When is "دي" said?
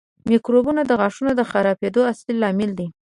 2.79-2.87